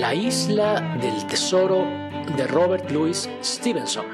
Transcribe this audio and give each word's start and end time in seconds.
La 0.00 0.14
isla 0.14 0.96
del 0.98 1.26
tesoro 1.26 1.84
de 2.34 2.46
Robert 2.46 2.90
Louis 2.90 3.28
Stevenson. 3.42 4.06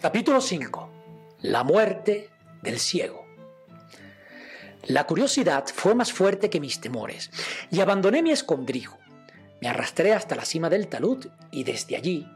Capítulo 0.00 0.40
5. 0.40 0.90
La 1.42 1.64
muerte 1.64 2.30
del 2.62 2.78
ciego. 2.78 3.26
La 4.84 5.08
curiosidad 5.08 5.64
fue 5.66 5.96
más 5.96 6.12
fuerte 6.12 6.50
que 6.50 6.60
mis 6.60 6.80
temores 6.80 7.32
y 7.72 7.80
abandoné 7.80 8.22
mi 8.22 8.30
escondrijo. 8.30 8.98
Me 9.60 9.66
arrastré 9.66 10.12
hasta 10.12 10.36
la 10.36 10.44
cima 10.44 10.70
del 10.70 10.86
talud 10.86 11.26
y 11.50 11.64
desde 11.64 11.96
allí, 11.96 12.28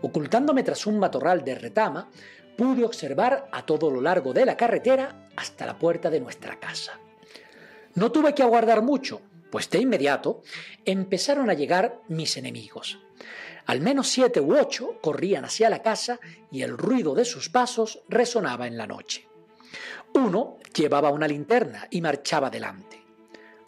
ocultándome 0.00 0.62
tras 0.62 0.86
un 0.86 1.00
matorral 1.00 1.42
de 1.42 1.56
retama, 1.56 2.08
pude 2.56 2.84
observar 2.84 3.48
a 3.50 3.66
todo 3.66 3.90
lo 3.90 4.00
largo 4.00 4.32
de 4.32 4.46
la 4.46 4.56
carretera 4.56 5.26
hasta 5.34 5.66
la 5.66 5.76
puerta 5.76 6.08
de 6.08 6.20
nuestra 6.20 6.60
casa. 6.60 7.00
No 7.96 8.12
tuve 8.12 8.34
que 8.34 8.42
aguardar 8.42 8.82
mucho, 8.82 9.22
pues 9.50 9.70
de 9.70 9.80
inmediato 9.80 10.42
empezaron 10.84 11.48
a 11.48 11.54
llegar 11.54 12.00
mis 12.08 12.36
enemigos. 12.36 13.00
Al 13.64 13.80
menos 13.80 14.08
siete 14.08 14.38
u 14.38 14.54
ocho 14.54 14.98
corrían 15.00 15.46
hacia 15.46 15.70
la 15.70 15.82
casa 15.82 16.20
y 16.52 16.60
el 16.60 16.76
ruido 16.76 17.14
de 17.14 17.24
sus 17.24 17.48
pasos 17.48 18.00
resonaba 18.08 18.66
en 18.66 18.76
la 18.76 18.86
noche. 18.86 19.26
Uno 20.14 20.58
llevaba 20.74 21.10
una 21.10 21.26
linterna 21.26 21.88
y 21.90 22.02
marchaba 22.02 22.50
delante. 22.50 23.02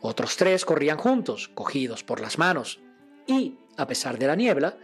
Otros 0.02 0.36
tres 0.36 0.66
corrían 0.66 0.98
juntos, 0.98 1.48
cogidos 1.54 2.04
por 2.04 2.20
las 2.20 2.38
manos, 2.38 2.80
y, 3.26 3.56
a 3.78 3.86
pesar 3.86 4.18
de 4.18 4.26
la 4.26 4.36
niebla, 4.36 4.76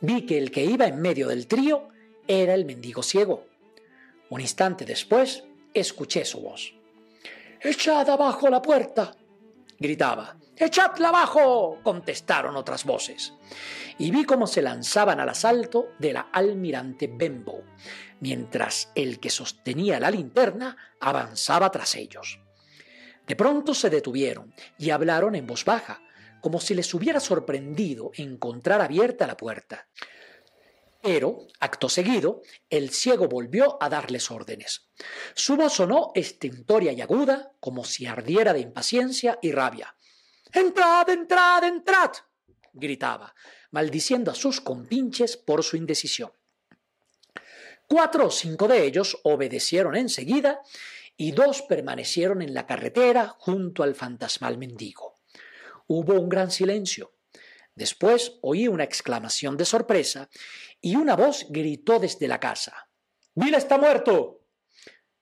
vi 0.00 0.26
que 0.26 0.38
el 0.38 0.52
que 0.52 0.64
iba 0.64 0.86
en 0.86 1.02
medio 1.02 1.26
del 1.26 1.48
trío 1.48 1.88
era 2.28 2.54
el 2.54 2.64
mendigo 2.64 3.02
ciego. 3.02 3.46
Un 4.30 4.40
instante 4.40 4.84
después, 4.84 5.42
escuché 5.74 6.24
su 6.24 6.40
voz. 6.40 6.74
¡Echad 7.64 8.08
abajo 8.10 8.48
la 8.50 8.60
puerta! 8.60 9.14
gritaba. 9.78 10.36
¡Echadla 10.56 11.10
abajo! 11.10 11.78
contestaron 11.82 12.56
otras 12.56 12.84
voces. 12.84 13.34
Y 13.98 14.10
vi 14.10 14.24
cómo 14.24 14.48
se 14.48 14.62
lanzaban 14.62 15.20
al 15.20 15.28
asalto 15.28 15.90
de 15.98 16.12
la 16.12 16.28
almirante 16.32 17.06
Benbow, 17.06 17.62
mientras 18.20 18.90
el 18.96 19.20
que 19.20 19.30
sostenía 19.30 20.00
la 20.00 20.10
linterna 20.10 20.76
avanzaba 21.00 21.70
tras 21.70 21.94
ellos. 21.94 22.40
De 23.26 23.36
pronto 23.36 23.74
se 23.74 23.90
detuvieron 23.90 24.52
y 24.76 24.90
hablaron 24.90 25.36
en 25.36 25.46
voz 25.46 25.64
baja, 25.64 26.02
como 26.40 26.60
si 26.60 26.74
les 26.74 26.92
hubiera 26.94 27.20
sorprendido 27.20 28.10
encontrar 28.14 28.80
abierta 28.80 29.26
la 29.28 29.36
puerta. 29.36 29.86
Pero, 31.02 31.48
acto 31.58 31.88
seguido, 31.88 32.42
el 32.70 32.90
ciego 32.90 33.26
volvió 33.28 33.76
a 33.82 33.88
darles 33.88 34.30
órdenes. 34.30 34.88
Su 35.34 35.56
voz 35.56 35.74
sonó 35.74 36.12
estentoria 36.14 36.92
y 36.92 37.00
aguda, 37.00 37.52
como 37.58 37.84
si 37.84 38.06
ardiera 38.06 38.52
de 38.52 38.60
impaciencia 38.60 39.38
y 39.42 39.50
rabia. 39.50 39.96
¡Entrad, 40.52 41.10
entrad, 41.10 41.64
entrad! 41.64 42.12
gritaba, 42.72 43.34
maldiciendo 43.72 44.30
a 44.30 44.34
sus 44.34 44.60
compinches 44.60 45.36
por 45.36 45.62
su 45.64 45.76
indecisión. 45.76 46.32
Cuatro 47.88 48.26
o 48.26 48.30
cinco 48.30 48.68
de 48.68 48.84
ellos 48.84 49.18
obedecieron 49.24 49.96
enseguida 49.96 50.60
y 51.16 51.32
dos 51.32 51.62
permanecieron 51.62 52.42
en 52.42 52.54
la 52.54 52.66
carretera 52.66 53.28
junto 53.38 53.82
al 53.82 53.94
fantasmal 53.94 54.56
mendigo. 54.56 55.16
Hubo 55.88 56.14
un 56.14 56.28
gran 56.28 56.50
silencio. 56.50 57.12
Después 57.74 58.38
oí 58.42 58.68
una 58.68 58.84
exclamación 58.84 59.56
de 59.56 59.64
sorpresa 59.64 60.28
y 60.80 60.96
una 60.96 61.16
voz 61.16 61.46
gritó 61.48 61.98
desde 61.98 62.28
la 62.28 62.38
casa. 62.38 62.88
¡Bill 63.34 63.54
está 63.54 63.78
muerto! 63.78 64.42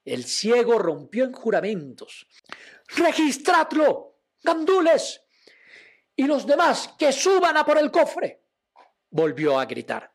El 0.04 0.24
ciego 0.24 0.78
rompió 0.78 1.24
en 1.24 1.32
juramentos. 1.32 2.26
¡Registradlo! 2.88 4.18
¡Gandules! 4.42 5.22
Y 6.16 6.24
los 6.24 6.46
demás 6.46 6.94
que 6.98 7.12
suban 7.12 7.56
a 7.56 7.64
por 7.64 7.78
el 7.78 7.90
cofre. 7.90 8.42
Volvió 9.10 9.58
a 9.58 9.66
gritar. 9.66 10.12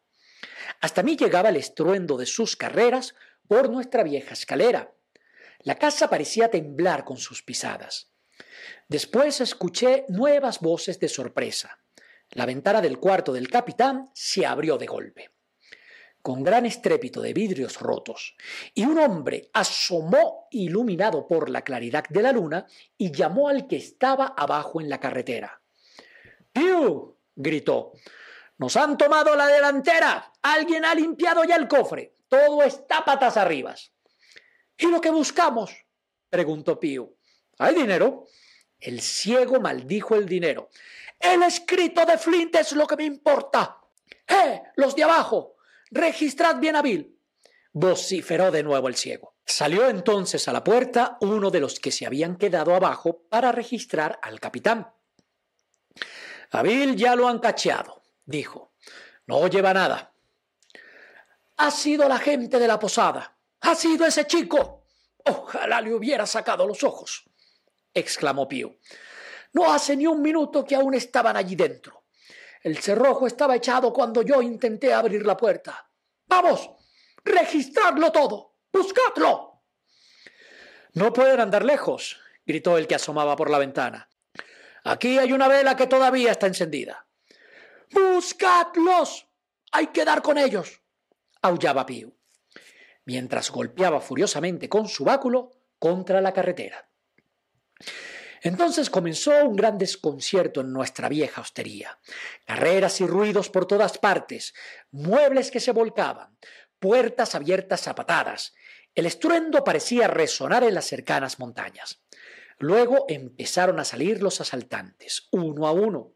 Hasta 0.82 1.04
mí 1.04 1.16
llegaba 1.16 1.50
el 1.50 1.56
estruendo 1.56 2.18
de 2.18 2.26
sus 2.26 2.56
carreras 2.56 3.16
por 3.48 3.70
nuestra 3.70 4.04
vieja 4.04 4.34
escalera. 4.34 4.94
La 5.60 5.76
casa 5.76 6.10
parecía 6.10 6.50
temblar 6.50 7.06
con 7.06 7.18
sus 7.18 7.44
pisadas. 7.44 8.12
Después 8.88 9.42
escuché 9.42 10.06
nuevas 10.10 10.60
voces 10.60 11.00
de 11.00 11.08
sorpresa. 11.08 11.80
La 12.32 12.46
ventana 12.46 12.82
del 12.82 13.00
cuarto 13.00 13.34
del 13.34 13.50
capitán 13.50 14.10
se 14.14 14.46
abrió 14.46 14.78
de 14.78 14.88
golpe 14.88 15.36
con 16.26 16.42
gran 16.42 16.66
estrépito 16.66 17.22
de 17.22 17.34
vidrios 17.34 17.80
rotos, 17.80 18.36
y 18.74 18.84
un 18.84 18.98
hombre 18.98 19.52
asomó 19.54 20.48
iluminado 20.50 21.28
por 21.28 21.52
la 21.52 21.62
claridad 21.62 22.04
de 22.10 22.24
la 22.24 22.32
luna 22.32 22.66
y 22.98 23.12
llamó 23.12 23.48
al 23.48 23.68
que 23.68 23.76
estaba 23.76 24.34
abajo 24.36 24.82
en 24.82 24.90
la 24.90 25.00
carretera. 25.00 25.62
¡Piu! 26.52 27.16
gritó. 27.36 27.92
Nos 28.58 28.76
han 28.76 28.98
tomado 28.98 29.36
la 29.36 29.46
delantera. 29.46 30.34
Alguien 30.42 30.84
ha 30.86 30.96
limpiado 30.96 31.44
ya 31.44 31.58
el 31.58 31.68
cofre. 31.68 32.16
Todo 32.28 32.64
está 32.64 33.06
patas 33.06 33.38
arriba. 33.38 33.76
¿Y 34.80 34.88
lo 34.88 35.00
que 35.00 35.12
buscamos? 35.12 35.76
preguntó 36.32 36.80
Piu. 36.80 37.16
¿Hay 37.60 37.76
dinero? 37.76 38.26
El 38.80 39.00
ciego 39.02 39.62
maldijo 39.62 40.16
el 40.16 40.26
dinero. 40.26 40.72
El 41.20 41.44
escrito 41.44 42.06
de 42.06 42.18
Flint 42.18 42.56
es 42.56 42.74
lo 42.74 42.86
que 42.88 42.96
me 42.96 43.06
importa. 43.06 43.80
¡Eh! 44.28 44.62
Los 44.76 44.96
de 44.96 45.04
abajo. 45.04 45.56
Registrad 45.92 46.58
bien 46.58 46.76
a 46.76 46.82
Bill. 46.82 47.12
vociferó 47.74 48.52
de 48.52 48.64
nuevo 48.64 48.88
el 48.88 48.96
ciego. 48.96 49.36
Salió 49.46 49.88
entonces 49.90 50.48
a 50.48 50.54
la 50.54 50.64
puerta 50.64 51.18
uno 51.22 51.52
de 51.52 51.60
los 51.60 51.80
que 51.80 51.92
se 51.92 52.06
habían 52.06 52.38
quedado 52.38 52.74
abajo 52.74 53.24
para 53.30 53.52
registrar 53.52 54.18
al 54.22 54.40
capitán. 54.40 54.92
A 56.52 56.64
Bill 56.64 56.96
ya 56.96 57.16
lo 57.16 57.28
han 57.28 57.40
cacheado, 57.40 58.02
dijo. 58.26 58.74
No 59.28 59.48
lleva 59.48 59.74
nada. 59.74 60.14
Ha 61.58 61.72
sido 61.72 62.08
la 62.08 62.18
gente 62.18 62.60
de 62.60 62.68
la 62.68 62.80
posada. 62.80 63.38
Ha 63.62 63.76
sido 63.76 64.06
ese 64.06 64.26
chico. 64.26 64.86
Ojalá 65.26 65.82
le 65.82 65.94
hubiera 65.94 66.26
sacado 66.26 66.68
los 66.68 66.84
ojos, 66.84 67.26
exclamó 67.94 68.48
Pío. 68.48 68.78
No 69.56 69.72
hace 69.72 69.96
ni 69.96 70.06
un 70.06 70.22
minuto 70.22 70.66
que 70.66 70.76
aún 70.76 70.96
estaban 70.96 71.38
allí 71.38 71.56
dentro. 71.56 72.04
El 72.62 72.78
cerrojo 72.78 73.26
estaba 73.26 73.56
echado 73.56 73.94
cuando 73.94 74.22
yo 74.22 74.42
intenté 74.42 74.94
abrir 74.94 75.26
la 75.26 75.38
puerta. 75.38 75.90
Vamos, 76.28 76.72
registradlo 77.24 78.12
todo. 78.12 78.58
Buscadlo. 78.74 79.64
No 80.94 81.14
pueden 81.14 81.40
andar 81.40 81.64
lejos, 81.64 82.20
gritó 82.46 82.78
el 82.78 82.86
que 82.86 82.96
asomaba 82.96 83.38
por 83.38 83.50
la 83.50 83.60
ventana. 83.60 84.10
Aquí 84.84 85.18
hay 85.18 85.32
una 85.32 85.48
vela 85.48 85.78
que 85.78 85.88
todavía 85.88 86.32
está 86.32 86.48
encendida. 86.48 87.08
Buscadlos. 87.92 89.26
Hay 89.72 89.88
que 89.88 90.04
dar 90.04 90.22
con 90.22 90.38
ellos. 90.38 90.82
aullaba 91.42 91.86
Pío, 91.86 92.12
mientras 93.06 93.52
golpeaba 93.52 94.02
furiosamente 94.02 94.68
con 94.68 94.90
su 94.90 95.06
báculo 95.06 95.52
contra 95.80 96.20
la 96.20 96.34
carretera. 96.34 96.90
Entonces 98.46 98.92
comenzó 98.92 99.44
un 99.44 99.56
gran 99.56 99.80
desconcierto 99.80 100.62
en 100.62 100.72
nuestra 100.72 101.10
vieja 101.10 101.42
hostería. 101.42 101.98
Carreras 102.46 103.02
y 103.02 103.08
ruidos 103.08 103.50
por 103.50 103.66
todas 103.66 103.98
partes, 103.98 104.54
muebles 104.92 105.50
que 105.50 105.60
se 105.60 105.72
volcaban, 105.72 106.38
puertas 106.78 107.34
abiertas 107.34 107.88
a 107.88 107.96
patadas. 107.96 108.54
El 108.94 109.08
estruendo 109.08 109.64
parecía 109.64 110.08
resonar 110.08 110.64
en 110.64 110.76
las 110.76 110.86
cercanas 110.86 111.40
montañas. 111.40 112.04
Luego 112.60 113.06
empezaron 113.10 113.80
a 113.80 113.84
salir 113.84 114.22
los 114.22 114.40
asaltantes, 114.40 115.28
uno 115.32 115.66
a 115.66 115.72
uno, 115.72 116.14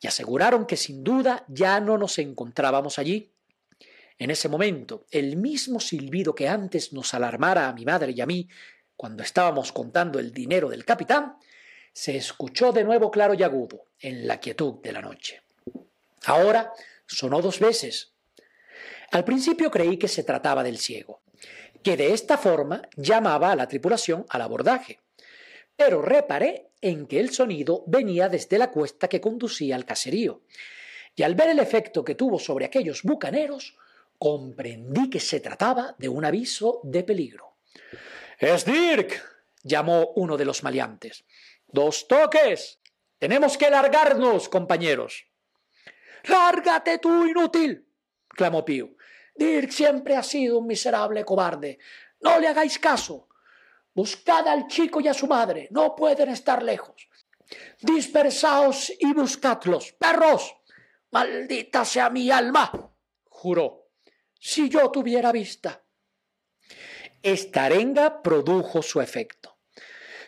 y 0.00 0.06
aseguraron 0.06 0.64
que 0.64 0.76
sin 0.76 1.02
duda 1.02 1.44
ya 1.48 1.80
no 1.80 1.98
nos 1.98 2.20
encontrábamos 2.20 3.00
allí. 3.00 3.34
En 4.16 4.30
ese 4.30 4.48
momento, 4.48 5.06
el 5.10 5.36
mismo 5.36 5.80
silbido 5.80 6.36
que 6.36 6.48
antes 6.48 6.92
nos 6.92 7.14
alarmara 7.14 7.68
a 7.68 7.72
mi 7.72 7.84
madre 7.84 8.12
y 8.14 8.20
a 8.20 8.26
mí 8.26 8.48
cuando 8.98 9.22
estábamos 9.22 9.70
contando 9.70 10.18
el 10.18 10.32
dinero 10.32 10.68
del 10.68 10.84
capitán, 10.84 11.36
se 11.92 12.16
escuchó 12.16 12.72
de 12.72 12.84
nuevo 12.84 13.10
claro 13.10 13.34
y 13.34 13.42
agudo 13.42 13.84
en 14.00 14.26
la 14.26 14.40
quietud 14.40 14.74
de 14.82 14.92
la 14.92 15.00
noche. 15.00 15.42
Ahora 16.26 16.72
sonó 17.06 17.40
dos 17.40 17.58
veces. 17.58 18.12
Al 19.10 19.24
principio 19.24 19.70
creí 19.70 19.96
que 19.96 20.08
se 20.08 20.22
trataba 20.22 20.62
del 20.62 20.78
ciego, 20.78 21.22
que 21.82 21.96
de 21.96 22.12
esta 22.12 22.36
forma 22.36 22.82
llamaba 22.96 23.52
a 23.52 23.56
la 23.56 23.68
tripulación 23.68 24.26
al 24.28 24.42
abordaje, 24.42 25.00
pero 25.76 26.02
reparé 26.02 26.68
en 26.80 27.06
que 27.06 27.20
el 27.20 27.30
sonido 27.30 27.84
venía 27.86 28.28
desde 28.28 28.58
la 28.58 28.70
cuesta 28.70 29.08
que 29.08 29.20
conducía 29.20 29.76
al 29.76 29.84
caserío, 29.84 30.42
y 31.16 31.22
al 31.22 31.34
ver 31.34 31.48
el 31.48 31.58
efecto 31.58 32.04
que 32.04 32.14
tuvo 32.14 32.38
sobre 32.38 32.64
aquellos 32.64 33.02
bucaneros, 33.02 33.76
comprendí 34.18 35.10
que 35.10 35.20
se 35.20 35.40
trataba 35.40 35.94
de 35.98 36.08
un 36.08 36.24
aviso 36.24 36.80
de 36.84 37.02
peligro. 37.02 37.56
Es 38.38 38.64
Dirk, 38.64 39.20
llamó 39.62 40.12
uno 40.16 40.36
de 40.36 40.44
los 40.44 40.62
maleantes. 40.62 41.24
Dos 41.68 42.08
toques. 42.08 42.80
Tenemos 43.18 43.56
que 43.56 43.70
largarnos, 43.70 44.48
compañeros. 44.48 45.26
Lárgate 46.24 46.98
tú, 46.98 47.26
inútil, 47.26 47.86
clamó 48.28 48.64
Pío. 48.64 48.90
Dirk 49.34 49.70
siempre 49.70 50.16
ha 50.16 50.22
sido 50.22 50.58
un 50.58 50.66
miserable 50.66 51.24
cobarde. 51.24 51.78
No 52.20 52.38
le 52.40 52.48
hagáis 52.48 52.78
caso. 52.78 53.28
Buscad 53.94 54.46
al 54.48 54.66
chico 54.66 55.00
y 55.00 55.08
a 55.08 55.14
su 55.14 55.26
madre. 55.26 55.68
No 55.70 55.94
pueden 55.94 56.28
estar 56.30 56.62
lejos. 56.62 57.08
Dispersaos 57.80 58.92
y 58.98 59.12
buscadlos, 59.12 59.92
perros. 59.92 60.56
Maldita 61.10 61.84
sea 61.84 62.10
mi 62.10 62.30
alma, 62.30 62.70
juró, 63.24 63.88
si 64.38 64.68
yo 64.68 64.90
tuviera 64.90 65.32
vista. 65.32 65.82
Esta 67.22 67.64
arenga 67.64 68.22
produjo 68.22 68.82
su 68.82 69.00
efecto. 69.00 69.57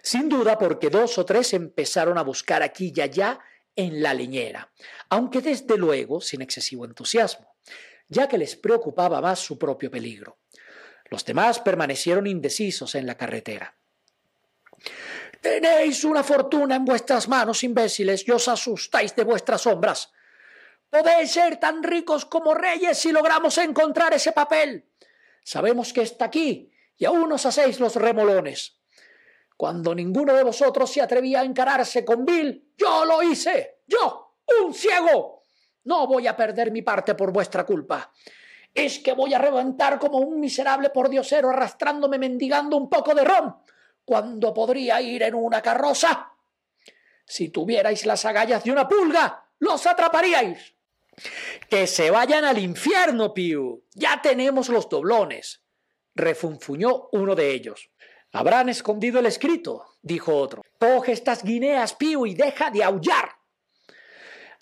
Sin 0.02 0.28
duda 0.28 0.58
porque 0.58 0.90
dos 0.90 1.18
o 1.18 1.24
tres 1.24 1.52
empezaron 1.52 2.18
a 2.18 2.22
buscar 2.22 2.62
aquí 2.62 2.92
y 2.94 3.00
allá 3.00 3.40
en 3.76 4.02
la 4.02 4.14
leñera, 4.14 4.72
aunque 5.08 5.40
desde 5.40 5.76
luego 5.76 6.20
sin 6.20 6.42
excesivo 6.42 6.84
entusiasmo, 6.84 7.54
ya 8.08 8.28
que 8.28 8.38
les 8.38 8.56
preocupaba 8.56 9.20
más 9.20 9.38
su 9.38 9.58
propio 9.58 9.90
peligro. 9.90 10.38
Los 11.10 11.24
demás 11.24 11.60
permanecieron 11.60 12.26
indecisos 12.26 12.94
en 12.94 13.06
la 13.06 13.16
carretera. 13.16 13.76
Tenéis 15.40 16.04
una 16.04 16.22
fortuna 16.22 16.76
en 16.76 16.84
vuestras 16.84 17.28
manos, 17.28 17.64
imbéciles, 17.64 18.26
y 18.26 18.30
os 18.30 18.48
asustáis 18.48 19.14
de 19.16 19.24
vuestras 19.24 19.62
sombras. 19.62 20.12
Podéis 20.90 21.30
ser 21.30 21.58
tan 21.58 21.82
ricos 21.82 22.24
como 22.26 22.54
reyes 22.54 22.98
si 22.98 23.12
logramos 23.12 23.56
encontrar 23.58 24.12
ese 24.12 24.32
papel. 24.32 24.86
Sabemos 25.42 25.92
que 25.92 26.02
está 26.02 26.26
aquí, 26.26 26.70
y 26.96 27.04
aún 27.06 27.32
os 27.32 27.46
hacéis 27.46 27.80
los 27.80 27.96
remolones. 27.96 28.79
Cuando 29.60 29.94
ninguno 29.94 30.32
de 30.32 30.42
vosotros 30.42 30.90
se 30.90 31.02
atrevía 31.02 31.42
a 31.42 31.44
encararse 31.44 32.02
con 32.02 32.24
Bill, 32.24 32.72
yo 32.78 33.04
lo 33.04 33.22
hice. 33.22 33.80
Yo, 33.86 34.38
un 34.64 34.72
ciego. 34.72 35.44
No 35.84 36.06
voy 36.06 36.26
a 36.26 36.34
perder 36.34 36.72
mi 36.72 36.80
parte 36.80 37.14
por 37.14 37.30
vuestra 37.30 37.66
culpa. 37.66 38.10
Es 38.72 39.00
que 39.00 39.12
voy 39.12 39.34
a 39.34 39.38
reventar 39.38 39.98
como 39.98 40.16
un 40.16 40.40
miserable 40.40 40.88
pordiosero 40.88 41.50
arrastrándome 41.50 42.18
mendigando 42.18 42.78
un 42.78 42.88
poco 42.88 43.14
de 43.14 43.22
ron 43.22 43.54
cuando 44.02 44.54
podría 44.54 45.02
ir 45.02 45.24
en 45.24 45.34
una 45.34 45.60
carroza. 45.60 46.32
Si 47.26 47.50
tuvierais 47.50 48.06
las 48.06 48.24
agallas 48.24 48.64
de 48.64 48.72
una 48.72 48.88
pulga, 48.88 49.44
los 49.58 49.86
atraparíais. 49.86 50.74
Que 51.68 51.86
se 51.86 52.10
vayan 52.10 52.46
al 52.46 52.56
infierno, 52.56 53.34
Piu. 53.34 53.84
Ya 53.92 54.22
tenemos 54.22 54.70
los 54.70 54.88
doblones. 54.88 55.60
refunfuñó 56.14 57.10
uno 57.12 57.34
de 57.34 57.50
ellos. 57.50 57.90
Habrán 58.32 58.68
escondido 58.68 59.18
el 59.18 59.26
escrito, 59.26 59.86
dijo 60.02 60.36
otro. 60.36 60.62
Coge 60.78 61.12
estas 61.12 61.42
guineas, 61.42 61.94
Piu, 61.94 62.26
y 62.26 62.34
deja 62.34 62.70
de 62.70 62.84
aullar. 62.84 63.30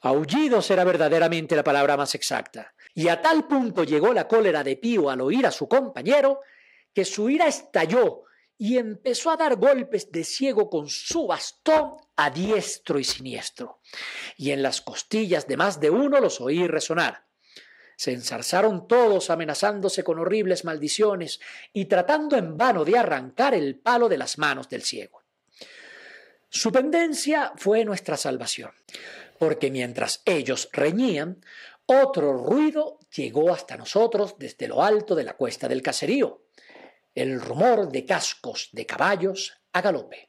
Aullidos 0.01 0.71
era 0.71 0.85
verdaderamente 0.85 1.57
la 1.57 1.65
palabra 1.65 1.97
más 1.97 2.15
exacta. 2.15 2.75
Y 2.95 3.09
a 3.09 3.21
tal 3.21 3.47
punto 3.47 3.85
llegó 3.85 4.13
la 4.13 4.27
cólera 4.27 4.65
de 4.65 4.77
Pío 4.77 5.11
al 5.11 5.21
oír 5.21 5.47
a 5.47 5.51
su 5.51 5.69
compañero 5.69 6.41
que 6.95 7.05
su 7.05 7.29
ira 7.29 7.47
estalló 7.47 8.23
y 8.57 8.77
empezó 8.77 9.31
a 9.31 9.37
dar 9.37 9.57
golpes 9.57 10.11
de 10.11 10.25
ciego 10.25 10.69
con 10.69 10.89
su 10.89 11.27
bastón 11.27 11.95
a 12.17 12.31
diestro 12.31 12.99
y 12.99 13.05
siniestro. 13.05 13.81
Y 14.37 14.51
en 14.51 14.63
las 14.63 14.81
costillas 14.81 15.47
de 15.47 15.57
más 15.57 15.79
de 15.79 15.91
uno 15.91 16.21
los 16.21 16.41
oí 16.41 16.67
resonar. 16.67 17.28
Se 17.99 18.13
ensarzaron 18.13 18.87
todos 18.87 19.29
amenazándose 19.29 20.05
con 20.05 20.21
horribles 20.21 20.65
maldiciones 20.65 21.41
y 21.73 21.87
tratando 21.87 22.37
en 22.37 22.57
vano 22.57 22.85
de 22.85 22.97
arrancar 22.97 23.55
el 23.55 23.77
palo 23.77 24.09
de 24.09 24.19
las 24.19 24.39
manos 24.39 24.69
del 24.69 24.83
ciego. 24.83 25.25
Su 26.49 26.71
pendencia 26.71 27.53
fue 27.57 27.85
nuestra 27.85 28.17
salvación, 28.17 28.71
porque 29.39 29.71
mientras 29.71 30.23
ellos 30.25 30.69
reñían, 30.73 31.45
otro 31.87 32.33
ruido 32.35 33.01
llegó 33.15 33.53
hasta 33.53 33.77
nosotros 33.77 34.37
desde 34.39 34.69
lo 34.69 34.83
alto 34.83 35.17
de 35.17 35.25
la 35.25 35.35
cuesta 35.35 35.67
del 35.67 35.83
caserío 35.83 36.43
el 37.19 37.41
rumor 37.41 37.91
de 37.91 38.05
cascos 38.05 38.69
de 38.73 38.87
caballos 38.87 39.61
a 39.73 39.81
galope. 39.81 40.29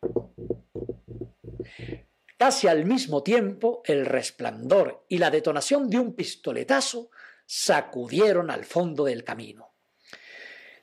Casi 2.35 2.67
al 2.67 2.85
mismo 2.85 3.21
tiempo, 3.21 3.83
el 3.85 4.07
resplandor 4.07 5.05
y 5.07 5.19
la 5.19 5.29
detonación 5.29 5.87
de 5.87 5.99
un 5.99 6.15
pistoletazo 6.15 7.11
sacudieron 7.51 8.51
al 8.51 8.63
fondo 8.63 9.05
del 9.05 9.23
camino. 9.23 9.71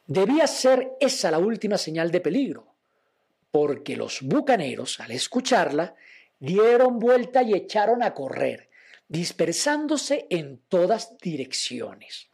Debía 0.04 0.48
ser 0.48 0.94
esa 0.98 1.30
la 1.30 1.38
última 1.38 1.78
señal 1.78 2.10
de 2.10 2.20
peligro, 2.20 2.74
porque 3.52 3.94
los 3.94 4.20
bucaneros, 4.22 4.98
al 4.98 5.12
escucharla, 5.12 5.94
dieron 6.40 6.98
vuelta 6.98 7.44
y 7.44 7.54
echaron 7.54 8.02
a 8.02 8.14
correr, 8.14 8.68
dispersándose 9.06 10.26
en 10.28 10.58
todas 10.68 11.16
direcciones. 11.18 12.30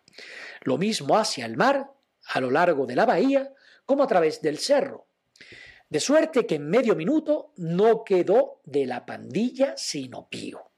Lo 0.63 0.79
mismo 0.79 1.19
hacia 1.19 1.45
el 1.45 1.59
mar, 1.59 1.91
a 2.25 2.41
lo 2.41 2.51
largo 2.51 2.87
de 2.87 2.97
la 2.97 3.05
bahía, 3.05 3.53
como 3.85 4.03
a 4.03 4.07
través 4.07 4.41
del 4.41 4.57
cerro. 4.57 5.09
De 5.91 6.01
suerte 6.01 6.47
que 6.47 6.55
en 6.55 6.71
medio 6.71 6.97
minuto 6.97 7.53
no 7.59 8.03
quedó 8.03 8.63
de 8.65 8.87
la 8.87 9.05
pandilla 9.05 9.75
sino 9.77 10.27
Pío. 10.31 10.71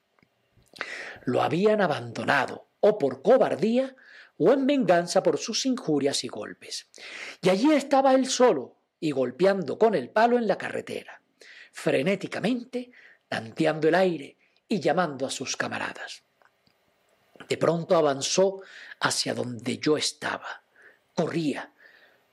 Lo 1.25 1.41
habían 1.41 1.81
abandonado, 1.81 2.67
o 2.87 2.99
por 2.99 3.23
cobardía, 3.23 3.97
o 4.37 4.53
en 4.53 4.67
venganza 4.67 5.23
por 5.23 5.39
sus 5.39 5.65
injurias 5.65 6.23
y 6.23 6.29
golpes. 6.29 6.87
Y 7.41 7.49
allí 7.49 7.73
estaba 7.73 8.13
él 8.13 8.27
solo, 8.27 8.77
y 9.01 9.11
golpeando 9.11 9.79
con 9.79 9.95
el 9.95 10.11
palo 10.11 10.37
en 10.37 10.47
la 10.47 10.59
carretera, 10.59 11.23
frenéticamente, 11.73 12.91
tanteando 13.27 13.89
el 13.89 13.95
aire 13.95 14.37
y 14.69 14.81
llamando 14.81 15.25
a 15.25 15.31
sus 15.31 15.57
camaradas. 15.57 16.25
De 17.49 17.57
pronto 17.57 17.97
avanzó 17.97 18.61
hacia 19.01 19.33
donde 19.33 19.79
yo 19.79 19.97
estaba. 19.97 20.63
Corría, 21.15 21.73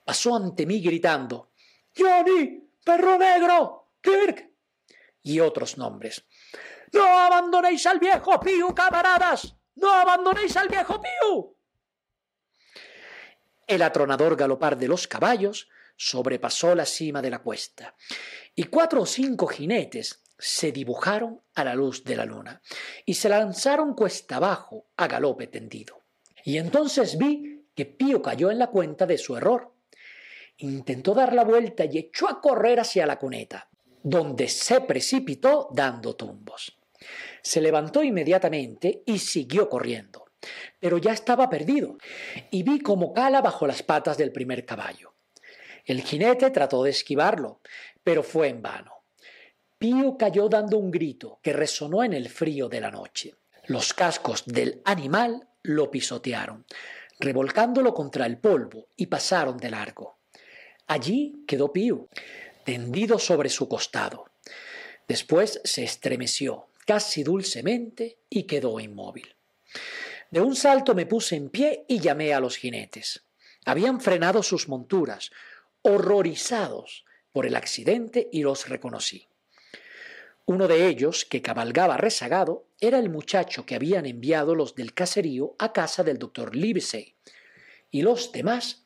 pasó 0.03 0.35
ante 0.35 0.65
mí 0.65 0.81
gritando 0.81 1.51
Johnny, 1.95 2.69
perro 2.83 3.17
negro, 3.17 3.87
Kirk 4.01 4.51
y 5.23 5.39
otros 5.39 5.77
nombres. 5.77 6.25
No 6.91 7.05
abandonéis 7.05 7.85
al 7.85 7.99
viejo 7.99 8.37
Piu, 8.41 8.75
camaradas. 8.75 9.55
No 9.75 9.91
abandonéis 9.91 10.55
al 10.57 10.67
viejo 10.67 11.01
Piu. 11.01 11.55
El 13.67 13.81
atronador 13.81 14.35
galopar 14.35 14.77
de 14.77 14.87
los 14.87 15.07
caballos 15.07 15.69
sobrepasó 15.95 16.75
la 16.75 16.85
cima 16.85 17.21
de 17.21 17.29
la 17.29 17.39
cuesta, 17.39 17.95
y 18.55 18.65
cuatro 18.65 19.01
o 19.01 19.05
cinco 19.05 19.47
jinetes 19.47 20.23
se 20.37 20.71
dibujaron 20.71 21.41
a 21.53 21.63
la 21.63 21.75
luz 21.75 22.03
de 22.03 22.15
la 22.15 22.25
luna 22.25 22.61
y 23.05 23.13
se 23.13 23.29
lanzaron 23.29 23.93
cuesta 23.93 24.37
abajo 24.37 24.87
a 24.97 25.07
galope 25.07 25.47
tendido. 25.47 26.01
Y 26.43 26.57
entonces 26.57 27.17
vi 27.17 27.67
que 27.75 27.85
Pío 27.85 28.21
cayó 28.21 28.49
en 28.49 28.57
la 28.57 28.67
cuenta 28.67 29.05
de 29.05 29.17
su 29.17 29.37
error 29.37 29.71
intentó 30.61 31.13
dar 31.13 31.33
la 31.33 31.43
vuelta 31.43 31.85
y 31.85 31.97
echó 31.97 32.29
a 32.29 32.39
correr 32.39 32.79
hacia 32.79 33.05
la 33.05 33.17
cuneta, 33.17 33.69
donde 34.03 34.47
se 34.47 34.81
precipitó 34.81 35.69
dando 35.71 36.15
tumbos. 36.15 36.77
Se 37.43 37.61
levantó 37.61 38.03
inmediatamente 38.03 39.03
y 39.05 39.19
siguió 39.19 39.69
corriendo, 39.69 40.25
pero 40.79 40.97
ya 40.97 41.11
estaba 41.11 41.49
perdido, 41.49 41.97
y 42.49 42.63
vi 42.63 42.79
como 42.79 43.13
cala 43.13 43.41
bajo 43.41 43.67
las 43.67 43.83
patas 43.83 44.17
del 44.17 44.31
primer 44.31 44.65
caballo. 44.65 45.13
El 45.85 46.01
jinete 46.01 46.51
trató 46.51 46.83
de 46.83 46.91
esquivarlo, 46.91 47.61
pero 48.03 48.23
fue 48.23 48.49
en 48.49 48.61
vano. 48.61 49.03
Pío 49.77 50.15
cayó 50.17 50.47
dando 50.47 50.77
un 50.77 50.91
grito 50.91 51.39
que 51.41 51.53
resonó 51.53 52.03
en 52.03 52.13
el 52.13 52.29
frío 52.29 52.69
de 52.69 52.81
la 52.81 52.91
noche. 52.91 53.35
Los 53.65 53.93
cascos 53.93 54.43
del 54.45 54.81
animal 54.85 55.47
lo 55.63 55.89
pisotearon, 55.89 56.65
revolcándolo 57.19 57.93
contra 57.93 58.25
el 58.25 58.37
polvo, 58.37 58.87
y 58.95 59.07
pasaron 59.07 59.57
de 59.57 59.71
largo. 59.71 60.19
Allí 60.87 61.43
quedó 61.47 61.71
Pío, 61.73 62.09
tendido 62.63 63.17
sobre 63.17 63.49
su 63.49 63.67
costado. 63.67 64.25
Después 65.07 65.61
se 65.63 65.83
estremeció, 65.83 66.67
casi 66.91 67.23
dulcemente, 67.23 68.17
y 68.29 68.43
quedó 68.43 68.77
inmóvil. 68.81 69.33
De 70.29 70.41
un 70.41 70.57
salto 70.57 70.93
me 70.93 71.05
puse 71.05 71.37
en 71.37 71.49
pie 71.49 71.85
y 71.87 72.01
llamé 72.01 72.33
a 72.33 72.41
los 72.41 72.57
jinetes. 72.57 73.23
Habían 73.63 74.01
frenado 74.01 74.43
sus 74.43 74.67
monturas, 74.67 75.31
horrorizados 75.83 77.05
por 77.31 77.45
el 77.45 77.55
accidente, 77.55 78.27
y 78.33 78.43
los 78.43 78.67
reconocí. 78.67 79.29
Uno 80.45 80.67
de 80.67 80.89
ellos, 80.89 81.23
que 81.23 81.41
cabalgaba 81.41 81.95
rezagado, 81.95 82.67
era 82.81 82.99
el 82.99 83.09
muchacho 83.09 83.65
que 83.65 83.75
habían 83.75 84.05
enviado 84.05 84.53
los 84.53 84.75
del 84.75 84.93
caserío 84.93 85.55
a 85.59 85.71
casa 85.71 86.03
del 86.03 86.19
doctor 86.19 86.57
Livesey, 86.57 87.15
y 87.89 88.01
los 88.01 88.33
demás 88.33 88.83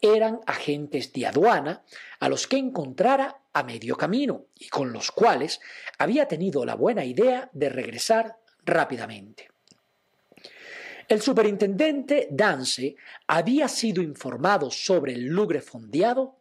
eran 0.00 0.40
agentes 0.46 1.12
de 1.12 1.26
aduana 1.26 1.82
a 2.20 2.28
los 2.28 2.46
que 2.46 2.56
encontrara 2.56 3.42
a 3.52 3.62
medio 3.62 3.96
camino 3.96 4.46
y 4.54 4.68
con 4.68 4.92
los 4.92 5.10
cuales 5.10 5.60
había 5.98 6.28
tenido 6.28 6.64
la 6.64 6.74
buena 6.74 7.04
idea 7.04 7.50
de 7.52 7.68
regresar 7.68 8.36
rápidamente. 8.64 9.48
El 11.08 11.22
superintendente 11.22 12.28
Dance 12.30 12.94
había 13.26 13.66
sido 13.66 14.02
informado 14.02 14.70
sobre 14.70 15.14
el 15.14 15.24
lugre 15.26 15.62
fondeado 15.62 16.36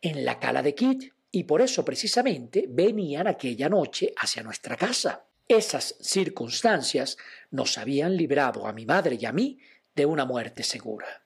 en 0.00 0.24
la 0.24 0.40
cala 0.40 0.62
de 0.62 0.74
Kit 0.74 1.12
y 1.30 1.44
por 1.44 1.62
eso 1.62 1.84
precisamente 1.84 2.66
venían 2.68 3.28
aquella 3.28 3.68
noche 3.68 4.12
hacia 4.16 4.42
nuestra 4.42 4.76
casa. 4.76 5.24
Esas 5.46 5.96
circunstancias 6.00 7.16
nos 7.50 7.78
habían 7.78 8.16
librado 8.16 8.66
a 8.66 8.72
mi 8.72 8.84
madre 8.86 9.16
y 9.20 9.24
a 9.24 9.32
mí 9.32 9.58
de 9.94 10.04
una 10.04 10.24
muerte 10.24 10.64
segura. 10.64 11.22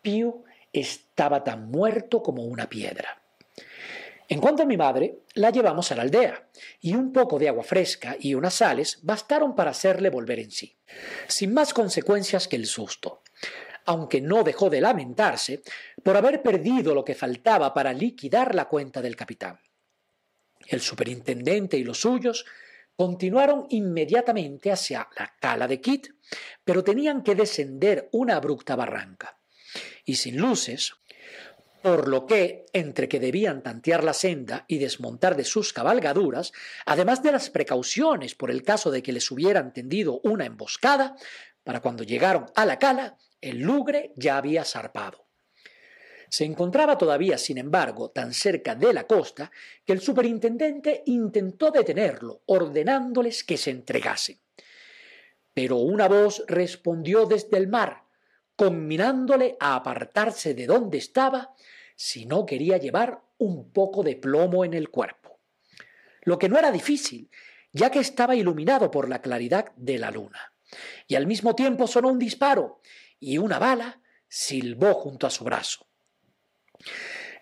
Pío 0.00 0.44
estaba 0.72 1.44
tan 1.44 1.70
muerto 1.70 2.22
como 2.22 2.44
una 2.44 2.68
piedra. 2.68 3.22
En 4.28 4.40
cuanto 4.40 4.62
a 4.62 4.66
mi 4.66 4.76
madre, 4.76 5.22
la 5.34 5.50
llevamos 5.50 5.90
a 5.90 5.96
la 5.96 6.02
aldea, 6.02 6.48
y 6.80 6.94
un 6.94 7.12
poco 7.12 7.36
de 7.36 7.48
agua 7.48 7.64
fresca 7.64 8.16
y 8.20 8.34
unas 8.34 8.54
sales 8.54 9.00
bastaron 9.02 9.56
para 9.56 9.72
hacerle 9.72 10.08
volver 10.08 10.38
en 10.38 10.52
sí, 10.52 10.76
sin 11.26 11.52
más 11.52 11.74
consecuencias 11.74 12.46
que 12.46 12.54
el 12.54 12.66
susto, 12.66 13.22
aunque 13.86 14.20
no 14.20 14.44
dejó 14.44 14.70
de 14.70 14.80
lamentarse 14.80 15.62
por 16.04 16.16
haber 16.16 16.42
perdido 16.42 16.94
lo 16.94 17.04
que 17.04 17.16
faltaba 17.16 17.74
para 17.74 17.92
liquidar 17.92 18.54
la 18.54 18.68
cuenta 18.68 19.02
del 19.02 19.16
capitán. 19.16 19.58
El 20.68 20.80
superintendente 20.80 21.76
y 21.76 21.82
los 21.82 22.00
suyos 22.00 22.46
continuaron 22.94 23.66
inmediatamente 23.70 24.70
hacia 24.70 25.08
la 25.18 25.34
cala 25.40 25.66
de 25.66 25.80
Kit, 25.80 26.06
pero 26.62 26.84
tenían 26.84 27.24
que 27.24 27.34
descender 27.34 28.08
una 28.12 28.36
abrupta 28.36 28.76
barranca. 28.76 29.39
Y 30.10 30.16
sin 30.16 30.38
luces, 30.38 30.94
por 31.82 32.08
lo 32.08 32.26
que, 32.26 32.66
entre 32.72 33.08
que 33.08 33.20
debían 33.20 33.62
tantear 33.62 34.02
la 34.02 34.12
senda 34.12 34.64
y 34.66 34.78
desmontar 34.78 35.36
de 35.36 35.44
sus 35.44 35.72
cabalgaduras, 35.72 36.50
además 36.84 37.22
de 37.22 37.30
las 37.30 37.48
precauciones 37.48 38.34
por 38.34 38.50
el 38.50 38.64
caso 38.64 38.90
de 38.90 39.04
que 39.04 39.12
les 39.12 39.30
hubieran 39.30 39.72
tendido 39.72 40.20
una 40.24 40.46
emboscada, 40.46 41.14
para 41.62 41.78
cuando 41.78 42.02
llegaron 42.02 42.46
a 42.56 42.66
la 42.66 42.80
cala, 42.80 43.18
el 43.40 43.58
lugre 43.58 44.12
ya 44.16 44.36
había 44.36 44.64
zarpado. 44.64 45.28
Se 46.28 46.44
encontraba 46.44 46.98
todavía, 46.98 47.38
sin 47.38 47.58
embargo, 47.58 48.10
tan 48.10 48.34
cerca 48.34 48.74
de 48.74 48.92
la 48.92 49.06
costa 49.06 49.52
que 49.86 49.92
el 49.92 50.00
superintendente 50.00 51.04
intentó 51.06 51.70
detenerlo, 51.70 52.42
ordenándoles 52.46 53.44
que 53.44 53.56
se 53.56 53.70
entregasen. 53.70 54.40
Pero 55.54 55.76
una 55.76 56.08
voz 56.08 56.42
respondió 56.48 57.26
desde 57.26 57.58
el 57.58 57.68
mar, 57.68 58.09
combinándole 58.60 59.56
a 59.58 59.74
apartarse 59.74 60.52
de 60.52 60.66
donde 60.66 60.98
estaba 60.98 61.54
si 61.96 62.26
no 62.26 62.44
quería 62.44 62.76
llevar 62.76 63.22
un 63.38 63.72
poco 63.72 64.02
de 64.02 64.16
plomo 64.16 64.66
en 64.66 64.74
el 64.74 64.90
cuerpo. 64.90 65.40
Lo 66.24 66.38
que 66.38 66.50
no 66.50 66.58
era 66.58 66.70
difícil, 66.70 67.30
ya 67.72 67.90
que 67.90 68.00
estaba 68.00 68.36
iluminado 68.36 68.90
por 68.90 69.08
la 69.08 69.22
claridad 69.22 69.72
de 69.76 69.98
la 69.98 70.10
luna. 70.10 70.52
Y 71.08 71.14
al 71.14 71.26
mismo 71.26 71.54
tiempo 71.54 71.86
sonó 71.86 72.08
un 72.10 72.18
disparo, 72.18 72.82
y 73.18 73.38
una 73.38 73.58
bala 73.58 74.02
silbó 74.28 74.92
junto 74.92 75.26
a 75.26 75.30
su 75.30 75.42
brazo. 75.42 75.86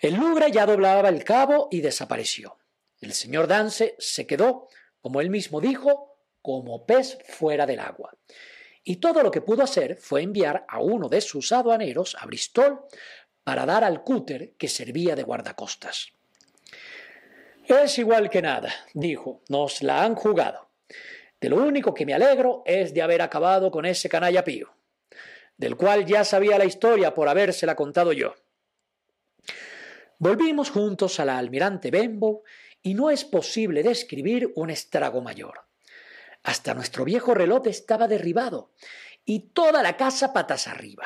El 0.01 0.15
lugre 0.15 0.53
ya 0.53 0.67
doblaba 0.67 1.09
el 1.09 1.25
cabo 1.25 1.67
y 1.73 1.81
desapareció. 1.81 2.59
El 3.01 3.13
señor 3.13 3.49
Dance 3.49 3.97
se 3.99 4.25
quedó, 4.25 4.69
como 5.01 5.21
él 5.21 5.31
mismo 5.31 5.61
dijo, 5.61 6.17
como 6.43 6.87
pez 6.87 7.19
fuera 7.27 7.67
del 7.67 7.81
agua 7.81 8.17
y 8.89 8.97
todo 8.97 9.23
lo 9.23 9.31
que 9.31 9.43
pudo 9.43 9.63
hacer 9.63 9.99
fue 9.99 10.23
enviar 10.23 10.65
a 10.67 10.81
uno 10.81 11.11
de 11.11 11.21
sus 11.21 11.53
aduaneros 11.53 12.17
a 12.19 12.25
Bristol 12.25 12.87
para 13.45 13.67
dar 13.67 13.85
al 13.85 14.03
cúter 14.03 14.55
que 14.57 14.67
servía 14.67 15.15
de 15.15 15.25
guardacostas. 15.25 16.15
Es 17.67 17.99
igual 17.99 18.31
que 18.31 18.41
nada, 18.41 18.73
dijo, 18.95 19.43
nos 19.51 19.83
la 19.83 20.03
han 20.03 20.15
jugado. 20.15 20.71
De 21.39 21.51
lo 21.51 21.57
único 21.57 21.93
que 21.93 22.07
me 22.07 22.15
alegro 22.15 22.63
es 22.65 22.95
de 22.95 23.03
haber 23.03 23.21
acabado 23.21 23.71
con 23.71 23.85
ese 23.85 24.09
canalla 24.09 24.43
pío, 24.43 24.73
del 25.59 25.77
cual 25.77 26.07
ya 26.07 26.25
sabía 26.25 26.57
la 26.57 26.65
historia 26.65 27.13
por 27.13 27.29
habérsela 27.29 27.77
contado 27.77 28.15
yo. 28.15 28.37
Volvimos 30.19 30.71
juntos 30.71 31.21
a 31.21 31.27
la 31.27 31.37
almirante 31.37 31.91
Benbow 31.91 32.43
y 32.81 32.95
no 32.95 33.11
es 33.11 33.27
posible 33.27 33.83
describir 33.83 34.51
un 34.57 34.71
estrago 34.71 35.21
mayor. 35.21 35.68
Hasta 36.49 36.73
nuestro 36.73 37.05
viejo 37.05 37.35
reloj 37.35 37.67
estaba 37.67 38.09
derribado 38.09 38.73
y 39.27 39.51
toda 39.51 39.83
la 39.83 39.99
casa 39.99 40.33
patas 40.33 40.67
arriba. 40.67 41.05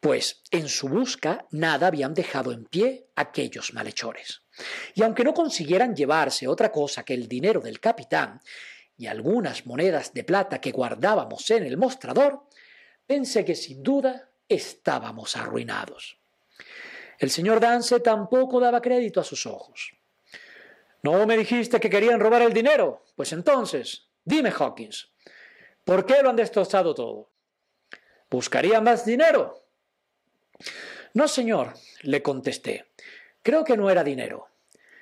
Pues 0.00 0.42
en 0.50 0.68
su 0.68 0.86
busca 0.86 1.46
nada 1.50 1.86
habían 1.86 2.12
dejado 2.12 2.52
en 2.52 2.66
pie 2.66 3.06
aquellos 3.16 3.72
malhechores. 3.72 4.42
Y 4.94 5.02
aunque 5.02 5.24
no 5.24 5.32
consiguieran 5.32 5.96
llevarse 5.96 6.46
otra 6.46 6.70
cosa 6.70 7.06
que 7.06 7.14
el 7.14 7.26
dinero 7.26 7.62
del 7.62 7.80
capitán 7.80 8.42
y 8.98 9.06
algunas 9.06 9.64
monedas 9.64 10.12
de 10.12 10.24
plata 10.24 10.60
que 10.60 10.72
guardábamos 10.72 11.50
en 11.50 11.64
el 11.64 11.78
mostrador, 11.78 12.42
pensé 13.06 13.46
que 13.46 13.54
sin 13.54 13.82
duda 13.82 14.28
estábamos 14.46 15.38
arruinados. 15.38 16.18
El 17.18 17.30
señor 17.30 17.60
Dance 17.60 17.98
tampoco 18.00 18.60
daba 18.60 18.82
crédito 18.82 19.20
a 19.20 19.24
sus 19.24 19.46
ojos. 19.46 19.94
¿No 21.02 21.24
me 21.26 21.38
dijiste 21.38 21.80
que 21.80 21.88
querían 21.88 22.20
robar 22.20 22.42
el 22.42 22.52
dinero? 22.52 23.06
Pues 23.16 23.32
entonces, 23.32 24.10
Dime, 24.24 24.50
Hawkins, 24.50 25.12
¿por 25.84 26.06
qué 26.06 26.22
lo 26.22 26.30
han 26.30 26.36
destrozado 26.36 26.94
todo? 26.94 27.30
¿Buscarían 28.30 28.84
más 28.84 29.04
dinero? 29.04 29.66
No, 31.12 31.28
señor, 31.28 31.74
le 32.02 32.22
contesté. 32.22 32.86
Creo 33.42 33.64
que 33.64 33.76
no 33.76 33.90
era 33.90 34.02
dinero. 34.02 34.48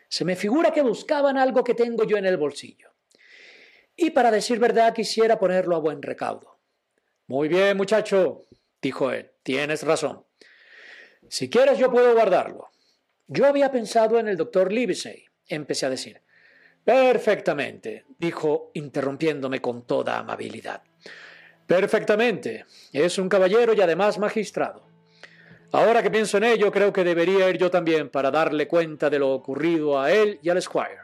Se 0.09 0.25
me 0.25 0.37
figura 0.37 0.73
que 0.73 0.83
buscaban 0.83 1.38
algo 1.38 1.64
que 1.64 1.75
tengo 1.75 2.05
yo 2.05 2.17
en 2.17 2.26
el 2.26 2.37
bolsillo. 2.37 2.91
Y 3.97 4.11
para 4.11 4.31
decir 4.31 4.59
verdad 4.59 4.93
quisiera 4.93 5.38
ponerlo 5.38 5.76
a 5.76 5.81
buen 5.81 6.02
recaudo. 6.02 6.59
Muy 7.29 7.49
bien, 7.49 7.76
muchacho, 7.76 8.47
dijo 8.83 9.12
él, 9.12 9.31
tienes 9.43 9.85
razón. 9.85 10.26
Si 11.29 11.49
quieres 11.49 11.79
yo 11.79 11.91
puedo 11.91 12.12
guardarlo. 12.12 12.71
Yo 13.29 13.47
había 13.47 13.71
pensado 13.71 14.19
en 14.19 14.29
el 14.29 14.37
doctor 14.37 14.73
Livesey, 14.73 15.25
empecé 15.47 15.87
a 15.87 15.91
decir. 15.91 16.21
Perfectamente, 16.85 18.07
dijo, 18.19 18.71
interrumpiéndome 18.75 19.61
con 19.61 19.87
toda 19.87 20.19
amabilidad. 20.19 20.83
Perfectamente. 21.67 22.67
Es 22.93 23.19
un 23.19 23.29
caballero 23.29 23.73
y 23.73 23.81
además 23.81 24.19
magistrado. 24.19 24.85
Ahora 25.71 26.03
que 26.03 26.11
pienso 26.11 26.37
en 26.37 26.45
ello, 26.45 26.71
creo 26.71 26.93
que 26.93 27.05
debería 27.05 27.49
ir 27.49 27.57
yo 27.57 27.71
también 27.71 28.11
para 28.11 28.31
darle 28.31 28.69
cuenta 28.69 29.09
de 29.09 29.19
lo 29.19 29.31
ocurrido 29.31 29.99
a 29.99 30.12
él 30.12 30.39
y 30.43 30.51
al 30.51 30.61
Squire. 30.61 31.01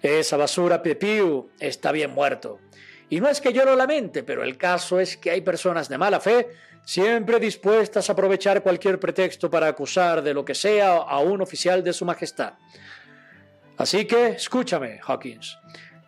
Esa 0.00 0.36
basura 0.36 0.82
Pepiu 0.82 1.50
está 1.58 1.90
bien 1.90 2.12
muerto. 2.12 2.60
Y 3.08 3.20
no 3.20 3.28
es 3.28 3.40
que 3.40 3.52
yo 3.52 3.64
lo 3.64 3.74
lamente, 3.76 4.22
pero 4.22 4.44
el 4.44 4.56
caso 4.56 5.00
es 5.00 5.16
que 5.16 5.30
hay 5.30 5.40
personas 5.40 5.88
de 5.88 5.98
mala 5.98 6.20
fe 6.20 6.48
siempre 6.84 7.38
dispuestas 7.38 8.08
a 8.08 8.12
aprovechar 8.12 8.62
cualquier 8.62 8.98
pretexto 8.98 9.50
para 9.50 9.68
acusar 9.68 10.22
de 10.22 10.34
lo 10.34 10.44
que 10.44 10.54
sea 10.54 10.96
a 10.96 11.18
un 11.18 11.42
oficial 11.42 11.82
de 11.82 11.92
su 11.92 12.04
majestad. 12.04 12.54
Así 13.82 14.04
que 14.04 14.28
escúchame, 14.28 15.00
Hawkins. 15.04 15.58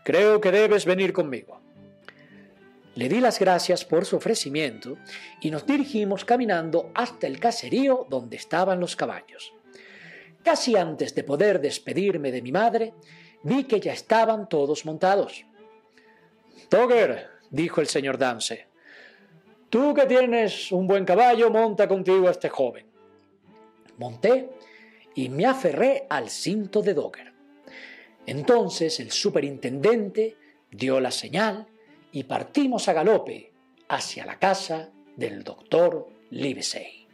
Creo 0.04 0.40
que 0.40 0.52
debes 0.52 0.84
venir 0.84 1.12
conmigo. 1.12 1.60
Le 2.94 3.08
di 3.08 3.18
las 3.18 3.40
gracias 3.40 3.84
por 3.84 4.04
su 4.04 4.14
ofrecimiento 4.14 4.96
y 5.40 5.50
nos 5.50 5.66
dirigimos 5.66 6.24
caminando 6.24 6.92
hasta 6.94 7.26
el 7.26 7.40
caserío 7.40 8.06
donde 8.08 8.36
estaban 8.36 8.78
los 8.78 8.94
caballos. 8.94 9.52
Casi 10.44 10.76
antes 10.76 11.16
de 11.16 11.24
poder 11.24 11.60
despedirme 11.60 12.30
de 12.30 12.42
mi 12.42 12.52
madre, 12.52 12.94
vi 13.42 13.64
que 13.64 13.80
ya 13.80 13.92
estaban 13.92 14.48
todos 14.48 14.86
montados. 14.86 15.44
Togger, 16.68 17.28
dijo 17.50 17.80
el 17.80 17.88
señor 17.88 18.18
Dance, 18.18 18.68
tú 19.68 19.92
que 19.94 20.06
tienes 20.06 20.70
un 20.70 20.86
buen 20.86 21.04
caballo, 21.04 21.50
monta 21.50 21.88
contigo 21.88 22.28
a 22.28 22.30
este 22.30 22.50
joven. 22.50 22.86
Monté 23.98 24.50
y 25.16 25.28
me 25.28 25.44
aferré 25.44 26.06
al 26.08 26.30
cinto 26.30 26.80
de 26.80 26.94
Dogger. 26.94 27.33
Entonces 28.26 29.00
el 29.00 29.10
superintendente 29.10 30.36
dio 30.70 31.00
la 31.00 31.10
señal 31.10 31.66
y 32.12 32.24
partimos 32.24 32.88
a 32.88 32.92
galope 32.92 33.52
hacia 33.88 34.24
la 34.24 34.38
casa 34.38 34.90
del 35.16 35.44
doctor 35.44 36.08
Livesey. 36.30 37.06